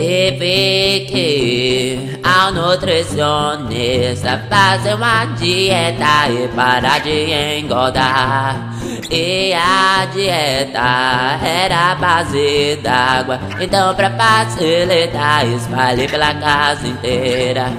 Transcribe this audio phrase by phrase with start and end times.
[0.00, 8.69] Que ir ao nutricionista fazer uma dieta e parar de engordar.
[9.10, 17.72] E a dieta era base d'água, então pra facilitar espalhei pela casa inteira.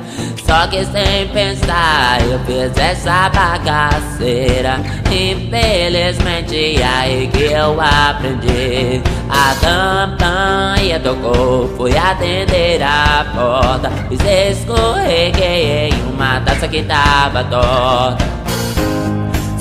[0.46, 4.82] Só que sem pensar eu fiz essa bagaceira.
[5.09, 9.02] Infelizmente aí que eu aprendi.
[9.29, 13.89] A campanha tocou, fui atender a porta.
[14.11, 18.40] E escorreguei em uma taça que tava torta.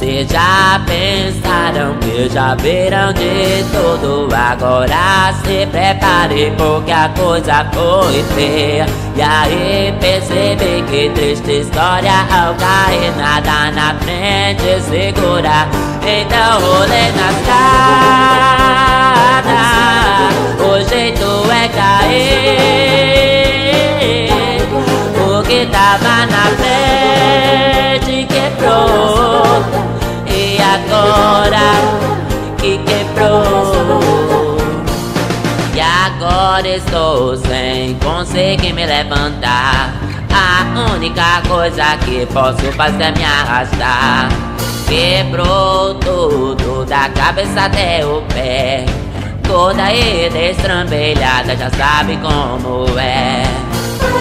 [0.00, 4.34] Cês já pensaram que já viram de tudo?
[4.34, 8.86] Agora se prepare porque a coisa foi feia.
[9.14, 13.14] E aí percebi que triste história Ao cair.
[13.18, 15.68] Nada na frente segura.
[16.00, 18.40] Então rolê na escada
[20.64, 22.62] O jeito é cair.
[25.28, 26.89] O que tava na frente
[36.20, 39.90] agora estou sem conseguir me levantar.
[40.30, 44.28] A única coisa que posso fazer é me arrastar.
[44.86, 48.84] Quebrou tudo, da cabeça até o pé.
[49.42, 53.42] Toda estrambelhada, já sabe como é.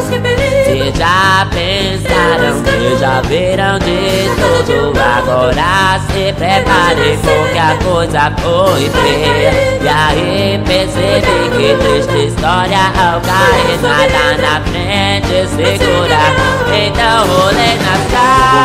[0.07, 0.17] Se
[0.99, 4.91] já pensaram que já viram de tudo?
[4.99, 9.53] Agora se prepare porque a coisa foi feia.
[9.81, 16.23] E aí percebi que triste história Ao cair nada na frente segura.
[16.67, 18.59] Então rolê na escada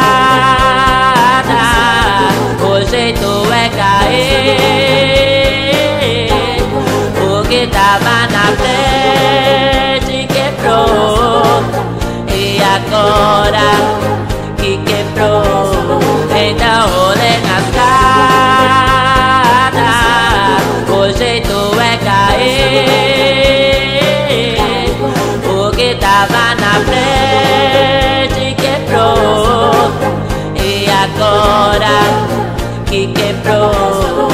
[2.69, 4.75] O jeito é cair.
[7.23, 8.84] O que tava na frente
[12.75, 13.71] agora
[14.57, 16.01] que quebrou.
[16.35, 18.11] Então rolê na escada,
[20.93, 23.05] o jeito é cair.
[25.47, 29.93] O que tava na frente quebrou.
[30.57, 31.97] E agora
[32.87, 34.29] que quebrou.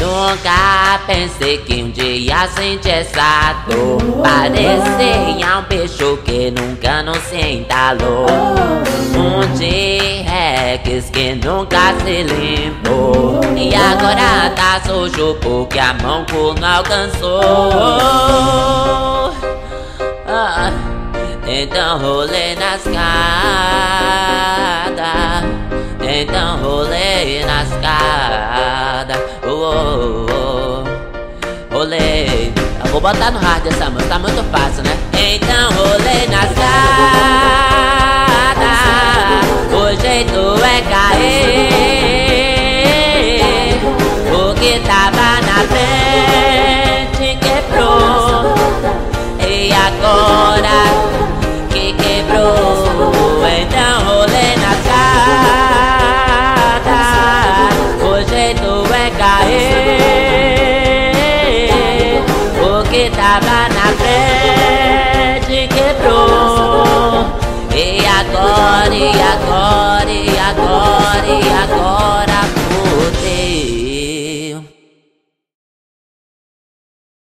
[0.00, 7.36] Nunca pensei que um dia senti essa dor Parecia um bicho que nunca não se
[7.36, 8.26] entalou.
[9.14, 16.24] Um T-Rex que nunca se limpou E agora tá sujo porque a mão
[16.60, 17.42] não alcançou.
[20.26, 20.70] Ah,
[21.46, 23.02] Então rolei na escada
[26.00, 30.21] Então rolei na escada oh, oh,
[31.82, 32.52] Rolei
[32.84, 34.96] Eu vou botar no hard essa música, tá muito fácil, né?
[35.34, 35.81] Então
[63.52, 67.26] que tava na frente quebrou.
[67.74, 70.01] E agora, e agora.